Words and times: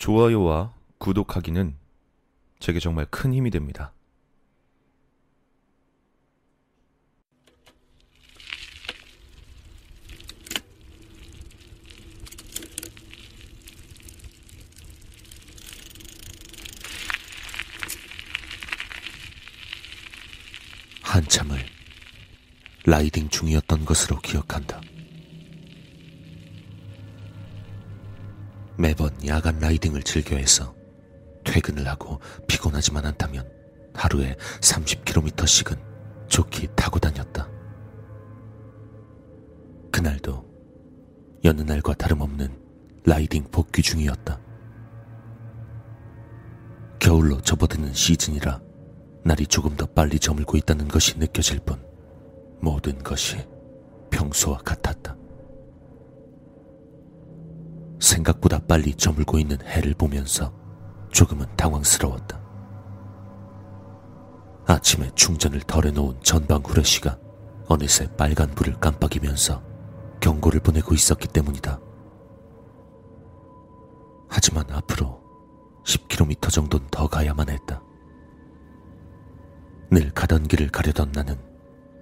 좋아요와 0.00 0.72
구독하기는 0.96 1.76
제게 2.58 2.80
정말 2.80 3.06
큰 3.10 3.34
힘이 3.34 3.50
됩니다. 3.50 3.92
한참을 21.02 21.58
라이딩 22.86 23.28
중이었던 23.28 23.84
것으로 23.84 24.18
기억한다. 24.20 24.80
매번 28.80 29.10
야간 29.26 29.58
라이딩을 29.58 30.02
즐겨 30.04 30.36
해서 30.36 30.74
퇴근을 31.44 31.86
하고 31.86 32.18
피곤하지만 32.48 33.04
않다면 33.04 33.46
하루에 33.92 34.34
30km씩은 34.62 35.78
좋게 36.28 36.68
타고 36.68 36.98
다녔다. 36.98 37.46
그날도 39.92 40.46
여느 41.44 41.60
날과 41.60 41.92
다름없는 41.92 42.58
라이딩 43.04 43.50
복귀 43.50 43.82
중이었다. 43.82 44.40
겨울로 46.98 47.38
접어드는 47.42 47.92
시즌이라 47.92 48.62
날이 49.24 49.46
조금 49.46 49.76
더 49.76 49.84
빨리 49.84 50.18
저물고 50.18 50.56
있다는 50.56 50.88
것이 50.88 51.18
느껴질 51.18 51.60
뿐 51.60 51.84
모든 52.62 52.98
것이 53.02 53.46
평소와 54.10 54.58
같았다. 54.58 55.19
생각보다 58.00 58.58
빨리 58.66 58.94
저물고 58.94 59.38
있는 59.38 59.58
해를 59.64 59.94
보면서 59.94 60.52
조금은 61.10 61.46
당황스러웠다. 61.56 62.40
아침에 64.66 65.10
충전을 65.14 65.60
덜어놓은 65.60 66.20
전방 66.22 66.62
후레쉬가 66.64 67.18
어느새 67.68 68.08
빨간 68.16 68.48
불을 68.50 68.80
깜빡이면서 68.80 69.62
경고를 70.20 70.60
보내고 70.60 70.94
있었기 70.94 71.28
때문이다. 71.28 71.80
하지만 74.28 74.64
앞으로 74.70 75.20
10km 75.84 76.50
정도는 76.50 76.86
더 76.90 77.08
가야만 77.08 77.48
했다. 77.48 77.82
늘 79.90 80.10
가던 80.12 80.46
길을 80.46 80.68
가려던 80.68 81.12
나는 81.12 81.36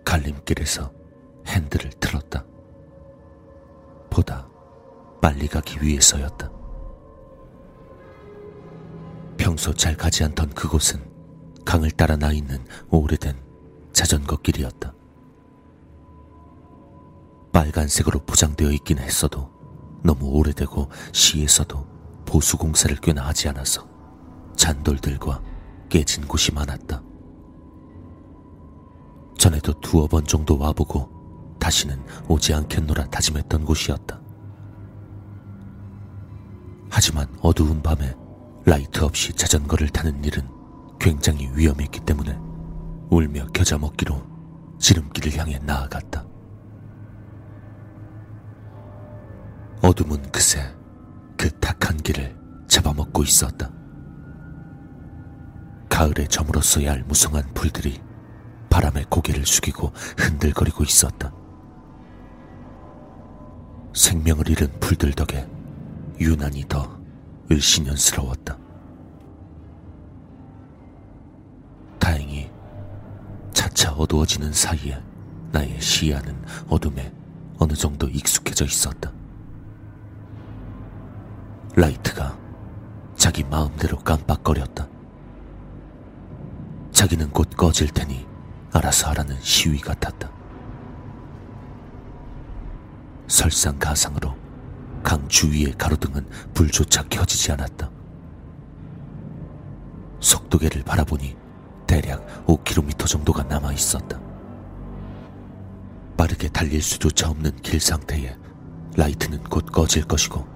갈림길에서 0.04 0.92
핸들을 1.46 1.90
틀었다. 2.00 2.44
보다 4.10 4.48
빨리 5.20 5.48
가기 5.48 5.82
위해서였다. 5.82 6.50
평소 9.36 9.72
잘 9.72 9.96
가지 9.96 10.24
않던 10.24 10.50
그곳은 10.50 11.00
강을 11.64 11.90
따라 11.92 12.16
나 12.16 12.32
있는 12.32 12.64
오래된 12.90 13.36
자전거 13.92 14.36
길이었다. 14.36 14.94
빨간색으로 17.52 18.20
포장되어 18.20 18.70
있긴 18.72 18.98
했어도 18.98 19.50
너무 20.02 20.26
오래되고 20.26 20.88
시에서도 21.12 21.86
보수 22.24 22.56
공사를 22.56 22.94
꽤나 22.96 23.26
하지 23.26 23.48
않아서 23.48 23.88
잔돌들과 24.54 25.42
깨진 25.88 26.26
곳이 26.26 26.52
많았다. 26.52 27.02
전에도 29.38 29.72
두어 29.80 30.06
번 30.06 30.24
정도 30.24 30.58
와보고 30.58 31.56
다시는 31.58 32.00
오지 32.28 32.54
않겠노라 32.54 33.06
다짐했던 33.06 33.64
곳이었다. 33.64 34.27
하지만 36.90 37.26
어두운 37.40 37.82
밤에 37.82 38.14
라이트 38.64 39.04
없이 39.04 39.32
자전거를 39.32 39.88
타는 39.88 40.24
일은 40.24 40.48
굉장히 40.98 41.48
위험했기 41.54 42.00
때문에 42.00 42.36
울며 43.10 43.46
겨자 43.48 43.78
먹기로 43.78 44.22
지름길을 44.78 45.38
향해 45.38 45.58
나아갔다. 45.58 46.26
어둠은 49.82 50.30
그새 50.32 50.60
그 51.36 51.50
탁한 51.60 51.98
길을 51.98 52.36
잡아먹고 52.68 53.22
있었다. 53.22 53.70
가을에 55.88 56.26
저물었어야 56.26 56.92
할 56.92 57.04
무성한 57.04 57.54
풀들이 57.54 58.00
바람에 58.70 59.04
고개를 59.08 59.46
숙이고 59.46 59.92
흔들거리고 60.16 60.84
있었다. 60.84 61.32
생명을 63.94 64.48
잃은 64.48 64.78
풀들 64.80 65.12
덕에 65.12 65.48
유난히 66.20 66.64
더 66.68 66.98
을씨년스러웠다. 67.50 68.56
다행히 71.98 72.50
차차 73.52 73.92
어두워지는 73.92 74.52
사이에 74.52 75.00
나의 75.52 75.80
시야는 75.80 76.44
어둠에 76.68 77.12
어느 77.58 77.72
정도 77.72 78.08
익숙해져 78.08 78.64
있었다. 78.64 79.12
라이트가 81.74 82.36
자기 83.16 83.44
마음대로 83.44 83.98
깜빡거렸다. 83.98 84.88
자기는 86.92 87.30
곧 87.30 87.48
꺼질 87.56 87.88
테니 87.88 88.26
알아서 88.72 89.08
하라는 89.10 89.40
시위 89.40 89.78
같았다. 89.78 90.30
설상가상으로 93.28 94.47
강 95.02 95.26
주위의 95.28 95.72
가로등은 95.78 96.26
불조차 96.54 97.04
켜지지 97.08 97.52
않았다. 97.52 97.90
속도계를 100.20 100.82
바라보니 100.82 101.36
대략 101.86 102.46
5km 102.46 103.06
정도가 103.06 103.44
남아 103.44 103.72
있었다. 103.72 104.20
빠르게 106.16 106.48
달릴 106.48 106.82
수조차 106.82 107.30
없는 107.30 107.56
길 107.62 107.80
상태에 107.80 108.36
라이트는 108.96 109.44
곧 109.44 109.66
꺼질 109.66 110.04
것이고 110.04 110.46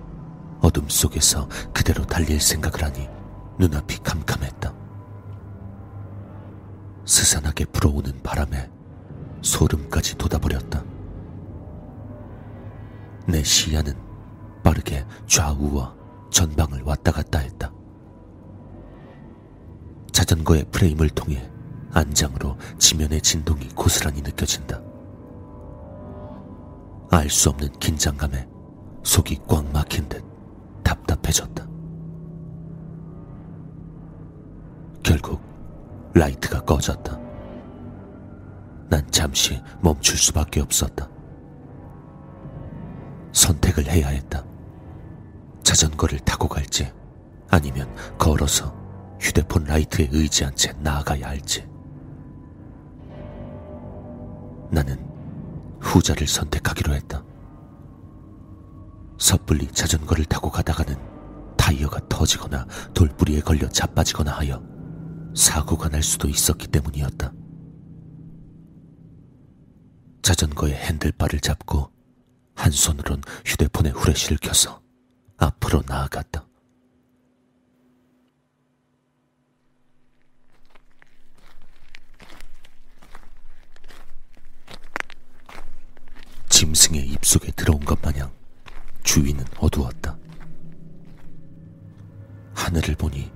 어둠 0.60 0.88
속에서 0.88 1.48
그대로 1.72 2.04
달릴 2.04 2.40
생각을 2.40 2.82
하니 2.82 3.08
눈앞이 3.58 3.98
캄캄했다. 4.02 4.74
스산하게 7.04 7.64
불어오는 7.66 8.22
바람에 8.22 8.70
소름까지 9.42 10.16
돋아버렸다. 10.16 10.84
내 13.26 13.42
시야는 13.42 13.94
빠르게 14.62 15.04
좌우와 15.26 15.94
전방을 16.30 16.82
왔다 16.82 17.12
갔다 17.12 17.38
했다. 17.38 17.72
자전거의 20.12 20.64
프레임을 20.70 21.10
통해 21.10 21.50
안장으로 21.92 22.56
지면의 22.78 23.20
진동이 23.20 23.68
고스란히 23.68 24.22
느껴진다. 24.22 24.80
알 27.10 27.28
수 27.28 27.50
없는 27.50 27.68
긴장감에 27.78 28.48
속이 29.02 29.40
꽉 29.46 29.70
막힌 29.72 30.08
듯 30.08 30.24
답답해졌다. 30.82 31.66
결국 35.02 35.42
라이트가 36.14 36.60
꺼졌다. 36.60 37.18
난 38.88 39.10
잠시 39.10 39.60
멈출 39.82 40.16
수밖에 40.16 40.60
없었다. 40.60 41.08
선택을 43.32 43.86
해야 43.90 44.08
했다. 44.08 44.44
자전거를 45.72 46.18
타고 46.18 46.48
갈지 46.48 46.92
아니면 47.48 47.90
걸어서 48.18 48.76
휴대폰 49.18 49.64
라이트에 49.64 50.10
의지한 50.12 50.54
채 50.54 50.70
나아가야 50.80 51.26
할지. 51.26 51.66
나는 54.70 55.02
후자를 55.80 56.26
선택하기로 56.26 56.92
했다. 56.94 57.24
섣불리 59.18 59.68
자전거를 59.68 60.26
타고 60.26 60.50
가다가는 60.50 60.94
타이어가 61.56 62.06
터지거나 62.06 62.66
돌뿌리에 62.92 63.40
걸려 63.40 63.66
자빠지거나 63.66 64.30
하여 64.30 64.62
사고가 65.34 65.88
날 65.88 66.02
수도 66.02 66.28
있었기 66.28 66.66
때문이었다. 66.66 67.32
자전거의 70.20 70.74
핸들바를 70.74 71.40
잡고 71.40 71.90
한 72.54 72.70
손으론 72.70 73.22
휴대폰의 73.46 73.92
후레쉬를 73.92 74.36
켜서 74.36 74.81
앞으로 75.42 75.82
나아갔다. 75.86 76.46
짐승의 86.48 87.06
입속에 87.08 87.50
들어온 87.52 87.80
것 87.80 88.00
마냥 88.02 88.32
주위는 89.02 89.44
어두웠다. 89.58 90.16
하늘을 92.54 92.94
보니 92.94 93.32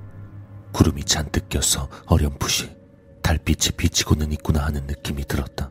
구름이 0.73 1.03
잔뜩 1.05 1.49
껴서 1.49 1.89
어렴풋이 2.07 2.77
달빛이 3.23 3.77
비치고는 3.77 4.31
있구나 4.33 4.65
하는 4.67 4.87
느낌이 4.87 5.25
들었다. 5.25 5.71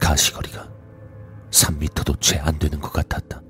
가시거리가 0.00 0.68
3미터도 1.50 2.20
채 2.20 2.38
안 2.38 2.58
되는 2.58 2.80
것 2.80 2.92
같았다. 2.92 3.47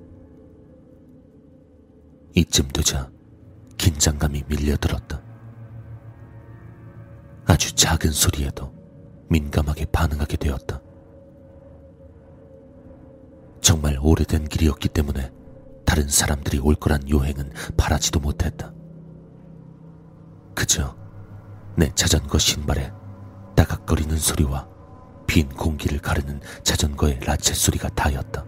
이쯤 2.38 2.68
되자 2.68 3.10
긴장감이 3.78 4.44
밀려들었다. 4.46 5.20
아주 7.46 7.74
작은 7.74 8.12
소리에도 8.12 8.72
민감하게 9.28 9.86
반응하게 9.86 10.36
되었다. 10.36 10.80
정말 13.60 13.98
오래된 14.00 14.44
길이었기 14.44 14.88
때문에 14.88 15.32
다른 15.84 16.08
사람들이 16.08 16.60
올 16.60 16.76
거란 16.76 17.08
요행은 17.10 17.50
바라지도 17.76 18.20
못했다. 18.20 18.72
그저 20.54 20.96
내 21.76 21.90
자전거 21.94 22.38
신발에 22.38 22.92
따각거리는 23.56 24.16
소리와 24.16 24.68
빈 25.26 25.48
공기를 25.48 25.98
가르는 25.98 26.40
자전거의 26.62 27.18
라쳇 27.20 27.54
소리가 27.54 27.88
다였다. 27.88 28.44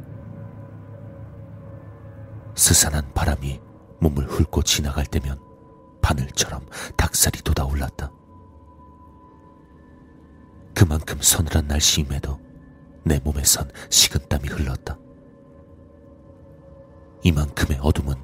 스산한 2.54 3.12
바람이 3.14 3.60
몸을 4.00 4.26
훑고 4.26 4.62
지나갈 4.62 5.06
때면 5.06 5.40
바늘처럼 6.02 6.66
닭살이 6.96 7.42
돋아올랐다. 7.42 8.10
그만큼 10.74 11.18
서늘한 11.20 11.66
날씨임에도 11.66 12.40
내 13.04 13.18
몸에선 13.20 13.70
식은땀이 13.90 14.48
흘렀다. 14.48 14.98
이만큼의 17.22 17.78
어둠은 17.82 18.14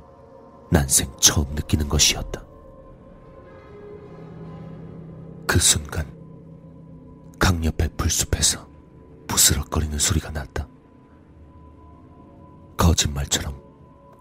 난생 0.71 1.15
처음 1.21 1.55
느끼는 1.55 1.89
것이었다. 1.89 2.45
그 5.47 5.59
순간 5.59 6.07
강 7.39 7.65
옆의 7.65 7.91
풀숲에서 7.97 8.67
부스럭거리는 9.29 9.99
소리가 9.99 10.31
났다. 10.31 10.67
거짓말처럼 12.77 13.66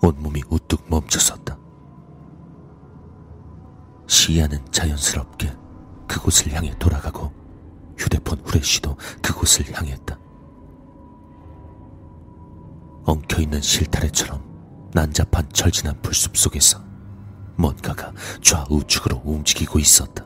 온몸이 0.06 0.44
우뚝 0.50 0.88
멈춰섰다. 0.88 1.58
시야는 4.08 4.64
자연스럽게 4.72 5.52
그곳을 6.08 6.54
향해 6.54 6.78
돌아가고 6.78 7.34
휴대폰 7.98 8.40
후레쉬도 8.46 8.96
그곳을 9.24 9.74
향했다. 9.74 10.20
엉켜있는 13.06 13.62
실타래처럼 13.62 14.44
난잡한 14.94 15.50
철진한 15.52 16.00
풀숲 16.02 16.38
속에서 16.38 16.80
뭔가가 17.58 18.12
좌우측으로 18.42 19.22
움직이고 19.26 19.80
있었다. 19.80 20.24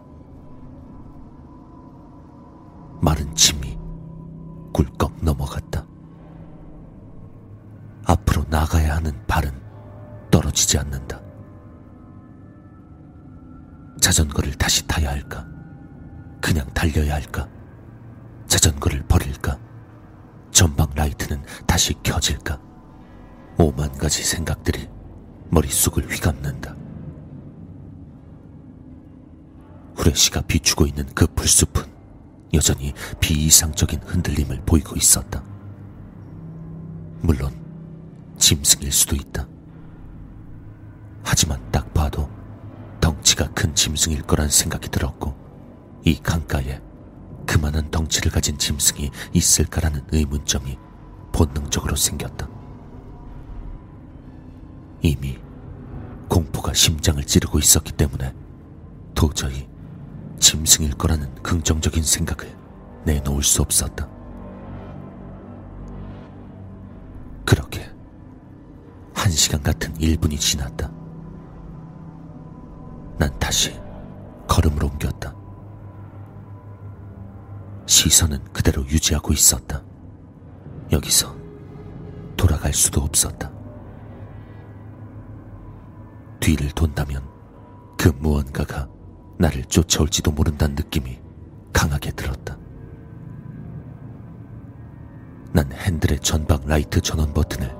마른 3.01 3.33
침이 3.33 3.77
꿀꺽 4.73 5.23
넘어갔다. 5.23 5.85
앞으로 8.05 8.43
나가야 8.49 8.97
하는 8.97 9.25
발은 9.25 9.69
떨어지지 10.59 10.77
않는다. 10.77 11.21
자전거를 14.01 14.53
다시 14.56 14.85
타야 14.88 15.09
할까? 15.09 15.47
그냥 16.41 16.67
달려야 16.73 17.15
할까? 17.15 17.47
자전거를 18.47 19.03
버릴까? 19.07 19.57
전방 20.51 20.89
라이트는 20.95 21.41
다시 21.65 21.94
켜질까? 22.03 22.59
오만 23.57 23.91
가지 23.97 24.23
생각들이 24.23 24.89
머릿속을 25.50 26.09
휘감는다. 26.09 26.75
후레쉬가 29.95 30.41
비추고 30.41 30.88
있는 30.88 31.05
그 31.13 31.27
풀숲은 31.27 31.83
여전히 32.53 32.94
비이상적인 33.19 34.01
흔들림을 34.01 34.63
보이고 34.65 34.95
있었다. 34.95 35.44
물론 37.21 37.53
짐승일 38.38 38.91
수도 38.91 39.15
있다. 39.15 39.45
하지만 41.31 41.61
딱 41.71 41.93
봐도 41.93 42.27
덩치가 42.99 43.51
큰 43.51 43.75
짐승일 43.75 44.23
거란 44.23 44.49
생각이 44.49 44.89
들었고 44.89 45.35
이 46.03 46.19
강가에 46.19 46.81
그만한 47.45 47.91
덩치를 47.91 48.31
가진 48.31 48.57
짐승이 48.57 49.11
있을까라는 49.33 50.07
의문점이 50.11 50.75
본능적으로 51.31 51.95
생겼다. 51.95 52.49
이미 55.03 55.37
공포가 56.27 56.73
심장을 56.73 57.23
찌르고 57.23 57.59
있었기 57.59 57.91
때문에 57.91 58.33
도저히 59.13 59.69
짐승일 60.39 60.95
거라는 60.95 61.31
긍정적인 61.43 62.01
생각을 62.01 62.57
내놓을 63.05 63.43
수 63.43 63.61
없었다. 63.61 64.09
그렇게 67.45 67.87
한 69.13 69.31
시간 69.31 69.61
같은 69.61 69.93
1분이 69.93 70.39
지났다. 70.39 70.99
난 73.19 73.38
다시 73.38 73.77
걸음을 74.48 74.81
옮겼다. 74.81 75.36
시선은 77.86 78.45
그대로 78.54 78.81
유지하고 78.86 79.33
있었다. 79.33 79.83
여기서 80.92 81.36
돌아갈 82.38 82.74
수도 82.74 83.01
없었다. 83.01 83.51
뒤를 86.39 86.69
돈다면 86.71 87.27
그 87.98 88.07
무언가가 88.07 88.88
나를 89.38 89.65
쫓아올지도 89.65 90.31
모른다는 90.31 90.75
느낌이 90.75 91.19
강하게 91.74 92.12
들었다. 92.12 92.57
난 95.51 95.69
핸들의 95.74 96.19
전방 96.22 96.65
라이트 96.65 97.01
전원 97.01 97.33
버튼을 97.33 97.75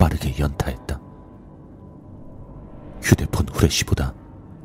빠르게 0.00 0.36
연타했다. 0.36 1.00
휴대폰 3.02 3.46
후레쉬보다 3.48 4.19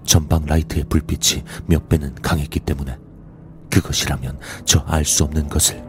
전방 0.06 0.46
라이트의 0.46 0.86
불빛이 0.86 1.44
몇 1.68 1.90
배는 1.90 2.16
강했기 2.16 2.60
때문에 2.62 2.98
그것이라면 3.70 4.40
저 4.66 4.84
알 4.88 5.04
수 5.04 5.24
없는 5.26 5.50
것을 5.50 5.84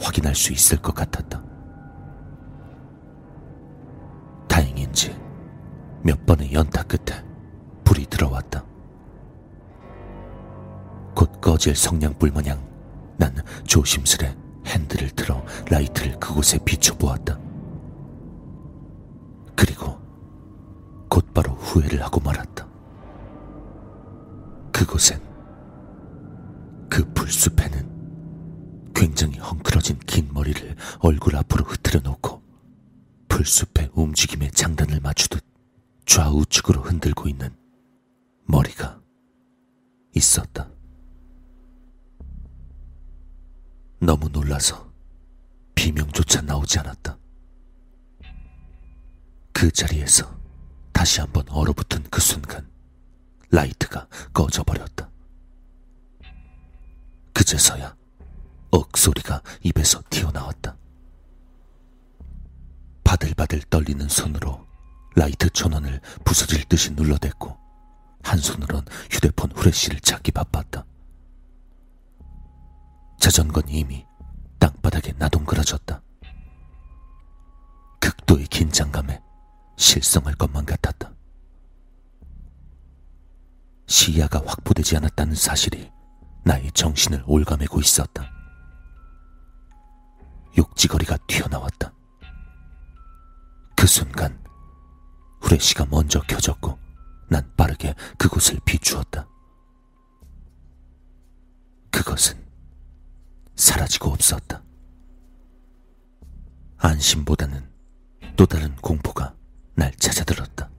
확인할 0.00 0.34
수 0.34 0.52
있을 0.52 0.78
것 0.78 0.94
같았다. 0.94 1.42
다행인지 4.48 5.16
몇 6.02 6.26
번의 6.26 6.52
연타 6.52 6.82
끝에 6.82 7.24
불이 7.84 8.06
들어왔다. 8.06 8.64
곧 11.14 11.40
꺼질 11.40 11.74
성냥불 11.76 12.32
마냥 12.32 12.60
난 13.16 13.34
조심스레 13.64 14.36
핸들을 14.66 15.10
들어 15.10 15.42
라이트를 15.70 16.18
그곳에 16.18 16.58
비춰보았다. 16.64 17.38
그리고 19.54 19.98
곧바로 21.08 21.52
후회를 21.54 22.02
하고 22.02 22.20
말았다. 22.20 22.66
그곳엔 24.82 25.22
그 26.90 27.04
풀숲에는 27.14 28.92
굉장히 28.92 29.38
헝클어진 29.38 30.00
긴 30.00 30.28
머리를 30.32 30.74
얼굴 30.98 31.36
앞으로 31.36 31.64
흐트려 31.64 32.00
놓고 32.00 32.42
풀숲의 33.28 33.90
움직임에 33.92 34.50
장단을 34.50 34.98
맞추듯 34.98 35.44
좌우측으로 36.04 36.82
흔들고 36.82 37.28
있는 37.28 37.56
머리가 38.44 39.00
있었다. 40.16 40.68
너무 44.00 44.28
놀라서 44.30 44.92
비명조차 45.76 46.42
나오지 46.42 46.80
않았다. 46.80 47.16
그 49.52 49.70
자리에서 49.70 50.36
다시 50.92 51.20
한번 51.20 51.48
얼어붙은 51.48 52.02
그 52.10 52.20
순간 52.20 52.71
라이트가 53.52 54.08
꺼져버렸다. 54.32 55.08
그제서야 57.34 57.94
억 58.70 58.96
소리가 58.96 59.42
입에서 59.62 60.02
튀어나왔다. 60.08 60.76
바들바들 63.04 63.60
떨리는 63.68 64.08
손으로 64.08 64.66
라이트 65.14 65.50
전원을 65.50 66.00
부서질 66.24 66.64
듯이 66.64 66.92
눌러댔고 66.92 67.56
한 68.22 68.38
손으론 68.38 68.84
휴대폰 69.10 69.52
후레쉬를 69.52 70.00
찾기 70.00 70.32
바빴다. 70.32 70.86
자전거는 73.20 73.68
이미 73.68 74.06
땅바닥에 74.58 75.12
나동그러졌다. 75.18 76.00
극도의 78.00 78.46
긴장감에 78.46 79.20
실성할 79.76 80.34
것만 80.36 80.64
같았다. 80.64 81.12
시야가 83.92 84.42
확보되지 84.46 84.96
않았다는 84.96 85.34
사실이 85.34 85.92
나의 86.44 86.72
정신을 86.72 87.24
올가매고 87.26 87.78
있었다. 87.78 88.24
욕지거리가 90.56 91.18
튀어나왔다. 91.28 91.92
그 93.76 93.86
순간 93.86 94.42
후레쉬가 95.42 95.84
먼저 95.90 96.20
켜졌고 96.22 96.78
난 97.28 97.52
빠르게 97.54 97.94
그곳을 98.16 98.58
비추었다. 98.64 99.28
그것은 101.90 102.42
사라지고 103.56 104.10
없었다. 104.10 104.62
안심보다는 106.78 107.70
또 108.36 108.46
다른 108.46 108.74
공포가 108.76 109.34
날 109.74 109.94
찾아들었다. 109.96 110.71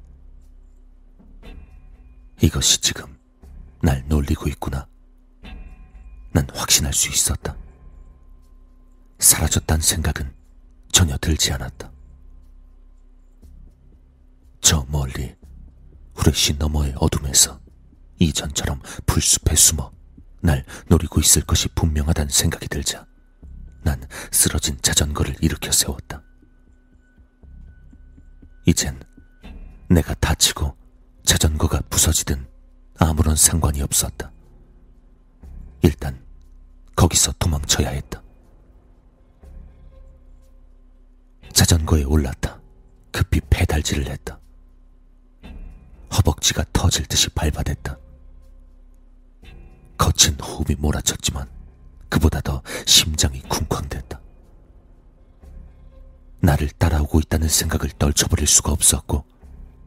이것이 2.41 2.81
지금 2.81 3.17
날 3.81 4.03
놀리고 4.07 4.47
있구나. 4.49 4.87
난 6.31 6.47
확신할 6.53 6.93
수 6.93 7.09
있었다. 7.09 7.55
사라졌단 9.19 9.79
생각은 9.81 10.33
전혀 10.91 11.17
들지 11.17 11.53
않았다. 11.53 11.91
저 14.61 14.85
멀리 14.89 15.35
후레쉬 16.15 16.55
너머의 16.57 16.93
어둠에서 16.97 17.59
이전처럼 18.19 18.81
풀숲에 19.05 19.55
숨어 19.55 19.91
날 20.41 20.65
노리고 20.87 21.19
있을 21.19 21.43
것이 21.43 21.67
분명하다는 21.69 22.29
생각이 22.29 22.67
들자 22.67 23.05
난 23.83 24.01
쓰러진 24.31 24.77
자전거를 24.81 25.35
일으켜 25.41 25.71
세웠다. 25.71 26.21
이젠 28.65 28.99
내가 29.89 30.13
다치고 30.15 30.75
자전거가 31.23 31.81
부서지든 31.89 32.47
아무런 32.99 33.35
상관이 33.35 33.81
없었다. 33.81 34.31
일단 35.81 36.21
거기서 36.95 37.33
도망쳐야 37.39 37.89
했다. 37.89 38.21
자전거에 41.51 42.03
올랐다. 42.03 42.59
급히 43.11 43.39
페달질을 43.49 44.07
했다. 44.07 44.39
허벅지가 46.15 46.65
터질 46.73 47.05
듯이 47.05 47.29
밟아댔다. 47.29 47.97
거친 49.97 50.35
호흡이 50.39 50.75
몰아쳤지만 50.77 51.49
그보다 52.09 52.41
더 52.41 52.61
심장이 52.85 53.41
쿵쾅댔다. 53.43 54.19
나를 56.41 56.69
따라오고 56.71 57.19
있다는 57.21 57.47
생각을 57.47 57.89
떨쳐버릴 57.97 58.45
수가 58.45 58.71
없었고 58.71 59.25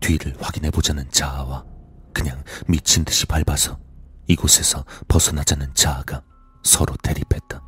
뒤를 0.00 0.36
확인해보자는 0.40 1.10
자아와 1.10 1.64
그냥 2.12 2.42
미친 2.66 3.04
듯이 3.04 3.26
밟아서 3.26 3.78
이곳에서 4.26 4.84
벗어나자는 5.08 5.74
자아가 5.74 6.22
서로 6.62 6.96
대립했다. 7.02 7.62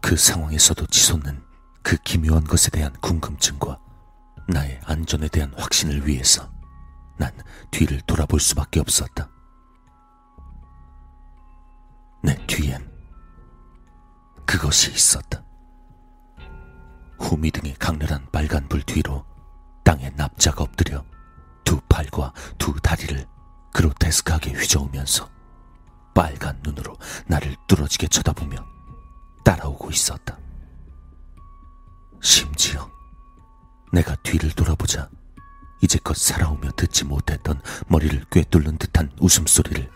그 0.00 0.16
상황에서도 0.16 0.86
치솟는 0.86 1.42
그 1.82 1.96
기묘한 1.98 2.44
것에 2.44 2.70
대한 2.70 2.92
궁금증과 3.00 3.78
나의 4.48 4.80
안전에 4.84 5.28
대한 5.28 5.52
확신을 5.56 6.06
위해서 6.06 6.50
난 7.18 7.32
뒤를 7.70 8.00
돌아볼 8.02 8.40
수밖에 8.40 8.80
없었다. 8.80 9.28
내 12.22 12.34
뒤엔 12.46 12.90
그것이 14.46 14.90
있었다. 14.90 15.44
후미등의 17.18 17.74
강렬한 17.74 18.26
빨간 18.32 18.68
불 18.68 18.82
뒤로 18.82 19.24
땅에 19.88 20.10
납작 20.16 20.60
엎드려 20.60 21.02
두 21.64 21.80
팔과 21.88 22.34
두 22.58 22.78
다리를 22.78 23.26
그로테스크하게 23.72 24.52
휘저으면서 24.52 25.30
빨간 26.14 26.60
눈으로 26.62 26.94
나를 27.26 27.56
뚫어지게 27.66 28.08
쳐다보며 28.08 28.66
따라오고 29.42 29.90
있었다. 29.90 30.36
심지어 32.20 32.86
내가 33.90 34.14
뒤를 34.16 34.50
돌아보자 34.50 35.08
이제껏 35.80 36.14
살아오며 36.14 36.72
듣지 36.72 37.06
못했던 37.06 37.58
머리를 37.86 38.26
꿰뚫는 38.30 38.76
듯한 38.76 39.10
웃음소리를 39.20 39.90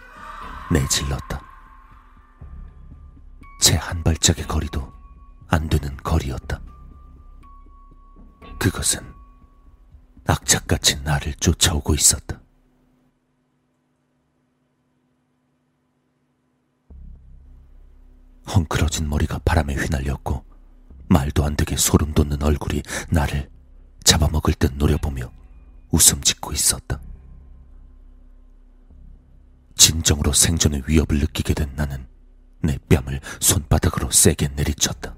내질렀다. 0.73 1.43
제한 3.61 4.03
발짝의 4.03 4.47
거리도 4.47 4.91
안 5.49 5.69
되는 5.69 5.95
거리였다. 5.99 6.63
그것은 8.59 9.21
악착같이 10.27 11.03
나를 11.03 11.35
쫓아오고 11.35 11.95
있었다. 11.95 12.41
헝클어진 18.47 19.09
머리가 19.09 19.39
바람에 19.45 19.75
휘날렸고 19.75 20.45
말도 21.09 21.45
안 21.45 21.57
되게 21.57 21.77
소름 21.77 22.13
돋는 22.13 22.43
얼굴이 22.43 22.83
나를 23.11 23.51
잡아먹을 24.05 24.55
듯 24.55 24.75
노려보며 24.75 25.31
웃음 25.91 26.21
짓고 26.23 26.53
있었다. 26.53 27.01
진정으로 29.77 30.33
생존의 30.33 30.83
위협을 30.87 31.19
느끼게 31.19 31.55
된 31.55 31.73
나는 31.75 32.07
내 32.61 32.79
뺨을 32.89 33.21
손바닥으로 33.41 34.11
세게 34.11 34.49
내리쳤다. 34.49 35.15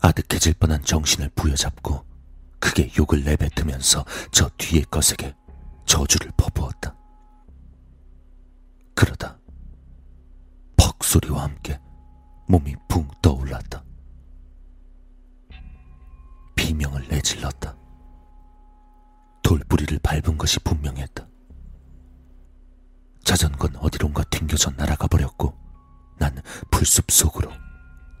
아득해질 0.00 0.54
뻔한 0.54 0.82
정신을 0.82 1.30
부여잡고 1.34 2.09
크게 2.60 2.92
욕을 2.98 3.24
내뱉으면서 3.24 4.04
저 4.30 4.48
뒤의 4.58 4.84
것에게 4.90 5.34
저주를 5.86 6.30
퍼부었다. 6.36 6.94
그러다 8.94 9.38
퍽 10.76 11.02
소리와 11.02 11.44
함께 11.44 11.80
몸이 12.46 12.76
붕 12.88 13.08
떠올랐다. 13.22 13.82
비명을 16.54 17.08
내질렀다. 17.08 17.76
돌부리를 19.42 19.98
밟은 20.00 20.38
것이 20.38 20.60
분명했다. 20.60 21.26
자전거는 23.24 23.80
어디론가 23.80 24.24
튕겨져 24.24 24.70
날아가 24.76 25.06
버렸고 25.06 25.58
난 26.18 26.40
풀숲 26.70 27.10
속으로 27.10 27.50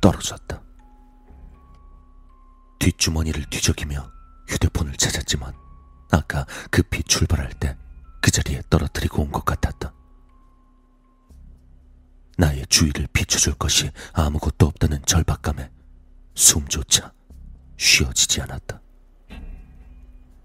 떨어졌다. 0.00 0.62
뒷주머니를 2.78 3.44
뒤적이며 3.50 4.10
휴대폰을 4.80 4.94
찾았지만 4.94 5.54
아까 6.10 6.46
급히 6.70 7.02
출발할 7.02 7.52
때 7.54 7.76
그 8.22 8.30
자리에 8.30 8.62
떨어뜨리고 8.68 9.22
온 9.22 9.32
것 9.32 9.44
같았다. 9.46 9.94
나의 12.36 12.66
주위를 12.68 13.08
비춰줄 13.14 13.54
것이 13.54 13.90
아무것도 14.12 14.66
없다는 14.66 15.02
절박감에 15.06 15.70
숨조차 16.34 17.12
쉬어지지 17.78 18.42
않았다. 18.42 18.80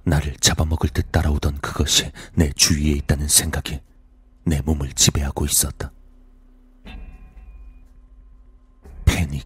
나를 0.06 0.36
잡아먹을 0.38 0.90
듯 0.90 1.12
따라오던 1.12 1.58
그것이 1.60 2.12
내 2.34 2.50
주위에 2.54 2.92
있다는 2.92 3.28
생각이 3.28 3.82
내 4.46 4.62
몸을 4.62 4.94
지배하고 4.94 5.46
있었다. 5.46 5.92
패닉 9.04 9.46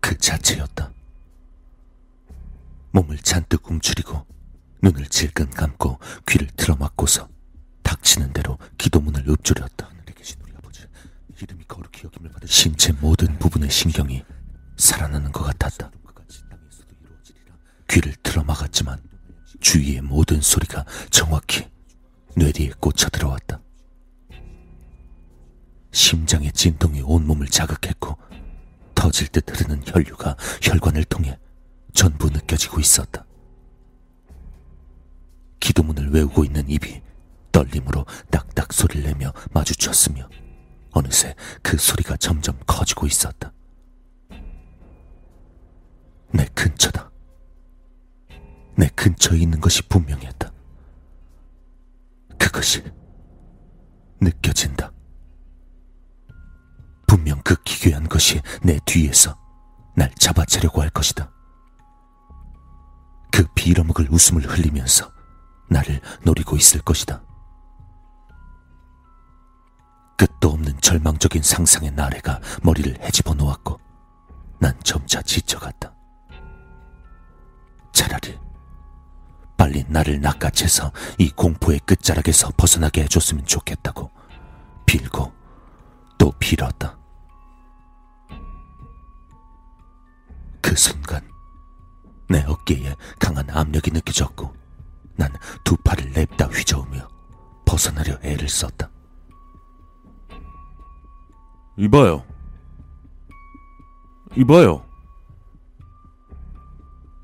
그 0.00 0.16
자체였다. 0.16 0.89
몸을 2.92 3.18
잔뜩 3.18 3.70
움츠리고 3.70 4.26
눈을 4.82 5.06
질끈 5.06 5.50
감고 5.50 5.98
귀를 6.26 6.48
틀어막고서 6.56 7.28
닥치는 7.82 8.32
대로 8.32 8.58
기도문을 8.78 9.28
읊조렸다. 9.28 9.86
하늘에 9.86 10.14
계신 10.16 10.38
우리 10.42 10.52
아버지, 10.56 10.86
이름이 11.40 11.64
거룩히 11.64 12.04
여김을 12.04 12.30
받으 12.30 12.46
신체 12.46 12.92
모든 12.92 13.38
부분의 13.38 13.70
신경이 13.70 14.24
살아나는 14.76 15.32
것 15.32 15.44
같았다. 15.44 15.90
귀를 17.88 18.14
틀어막았지만 18.22 19.02
주위의 19.60 20.00
모든 20.00 20.40
소리가 20.40 20.84
정확히 21.10 21.68
뇌리에 22.36 22.70
꽂혀 22.80 23.08
들어왔다. 23.08 23.60
심장의 25.92 26.52
진동이 26.52 27.02
온몸을 27.02 27.48
자극했고 27.48 28.16
터질 28.94 29.26
듯 29.28 29.50
흐르는 29.50 29.82
혈류가 29.86 30.36
혈관을 30.62 31.04
통해 31.04 31.36
전부 31.92 32.28
느껴지고 32.30 32.80
있었다. 32.80 33.24
기도문을 35.60 36.10
외우고 36.10 36.44
있는 36.44 36.68
입이 36.68 37.02
떨림으로 37.52 38.06
딱딱 38.30 38.72
소리를 38.72 39.02
내며 39.02 39.32
마주쳤으며 39.52 40.28
어느새 40.92 41.34
그 41.62 41.76
소리가 41.76 42.16
점점 42.16 42.58
커지고 42.66 43.06
있었다. 43.06 43.52
내 46.32 46.46
근처다. 46.54 47.10
내 48.76 48.88
근처에 48.94 49.38
있는 49.38 49.60
것이 49.60 49.82
분명했다. 49.82 50.50
그것이 52.38 52.82
느껴진다. 54.20 54.92
분명 57.06 57.40
그 57.42 57.60
기괴한 57.62 58.08
것이 58.08 58.40
내 58.62 58.78
뒤에서 58.86 59.36
날 59.96 60.10
잡아채려고 60.18 60.80
할 60.80 60.90
것이다. 60.90 61.30
그 63.30 63.46
빌어먹을 63.54 64.08
웃음을 64.10 64.42
흘리면서 64.42 65.10
나를 65.68 66.00
노리고 66.22 66.56
있을 66.56 66.80
것이다. 66.80 67.22
끝도 70.16 70.50
없는 70.50 70.78
절망적인 70.80 71.42
상상의 71.42 71.92
나래가 71.92 72.40
머리를 72.62 72.98
헤집어 73.00 73.34
놓았고 73.34 73.80
난 74.58 74.78
점차 74.82 75.22
지쳐갔다. 75.22 75.94
차라리 77.92 78.38
빨리 79.56 79.84
나를 79.88 80.20
낚아채서 80.20 80.92
이 81.18 81.30
공포의 81.30 81.80
끝자락에서 81.80 82.52
벗어나게 82.56 83.02
해줬으면 83.04 83.46
좋겠다고 83.46 84.10
빌고 84.86 85.32
또 86.18 86.32
빌었다. 86.38 86.98
그 90.60 90.76
순간 90.76 91.29
내 92.30 92.44
어깨에 92.44 92.94
강한 93.18 93.50
압력이 93.50 93.90
느껴졌고 93.90 94.54
난 95.16 95.30
두 95.64 95.76
팔을 95.76 96.12
냅다 96.12 96.46
휘저어 96.46 96.86
벗어나려 97.64 98.18
애를 98.22 98.48
썼다. 98.48 98.90
이봐요. 101.76 102.24
이봐요. 104.36 104.84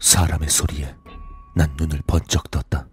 사람의 0.00 0.48
소리에 0.48 0.94
난 1.54 1.74
눈을 1.76 2.02
번쩍 2.06 2.50
떴다. 2.50 2.88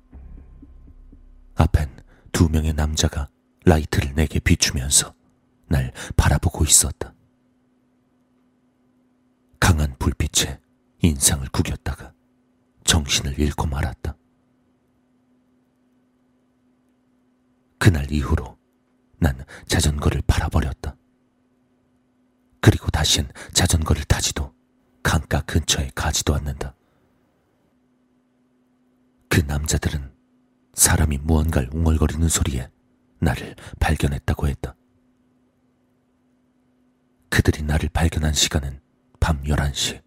앞엔 1.56 2.04
두 2.32 2.50
명의 2.50 2.74
남자가 2.74 3.30
라이트를 3.66 4.16
내게 4.16 4.40
비추면서 4.40 5.14
날 5.68 5.94
바라보고 6.18 6.66
있었다. 6.66 7.14
강한 9.60 9.96
불빛에 10.00 10.60
인상을 11.04 11.46
구겼다가 11.50 12.14
정신을 12.86 13.38
잃고 13.38 13.68
말았다. 13.68 14.16
그날 17.78 18.10
이후로 18.10 18.58
난 19.20 19.44
자전거를 19.68 20.22
팔아버렸다. 20.26 20.96
그리고 22.62 22.88
다신 22.90 23.28
자전거를 23.52 24.06
타지도 24.06 24.54
강가 25.04 25.42
근처에 25.42 25.92
가지도 25.94 26.34
않는다. 26.36 26.74
그 29.28 29.42
남자들은 29.42 30.14
사람이 30.74 31.18
무언가를 31.18 31.70
웅얼거리는 31.74 32.30
소리에 32.30 32.70
나를 33.20 33.56
발견했다고 33.82 34.48
했다. 34.48 34.74
그들이 37.30 37.64
나를 37.64 37.90
발견한 37.90 38.32
시간은 38.32 38.80
밤 39.20 39.44
11시. 39.44 40.03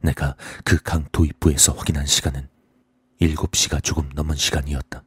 내가 0.00 0.36
그 0.64 0.78
강 0.82 1.04
도입부에서 1.12 1.72
확인한 1.72 2.06
시간은 2.06 2.48
7시가 3.20 3.82
조금 3.82 4.08
넘은 4.14 4.36
시간이었다. 4.36 5.02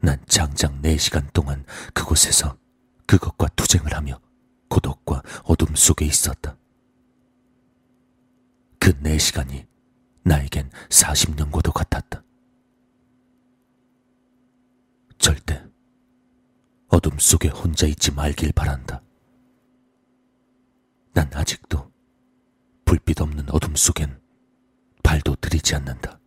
난 0.00 0.22
장장 0.26 0.80
4시간 0.82 1.32
동안 1.32 1.64
그곳에서 1.94 2.56
그것과 3.06 3.48
투쟁을 3.56 3.94
하며 3.94 4.20
고독과 4.68 5.22
어둠 5.44 5.74
속에 5.74 6.04
있었다. 6.04 6.56
그 8.78 8.92
4시간이 8.92 9.66
나에겐 10.24 10.70
40년과도 10.90 11.72
같았다. 11.72 12.22
절대 15.18 15.64
어둠 16.88 17.18
속에 17.18 17.48
혼자 17.48 17.86
있지 17.86 18.12
말길 18.12 18.52
바란다. 18.52 19.02
난 21.14 21.30
아직도 21.32 21.90
불빛 22.86 23.20
없는 23.20 23.50
어둠 23.50 23.74
속엔 23.76 24.18
발도 25.02 25.36
들이지 25.36 25.74
않는다. 25.74 26.18